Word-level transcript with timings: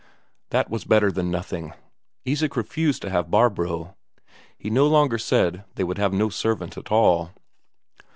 That 0.49 0.67
was 0.71 0.83
better 0.83 1.11
than 1.11 1.29
nothing; 1.29 1.73
Isak 2.25 2.55
refused 2.55 3.03
to 3.03 3.11
have 3.11 3.29
Barbro; 3.29 3.95
he 4.57 4.71
no 4.71 4.87
longer 4.87 5.19
said 5.19 5.63
they 5.75 5.83
would 5.83 5.99
have 5.99 6.11
no 6.11 6.29
servant 6.29 6.75
at 6.75 6.91
all. 6.91 7.33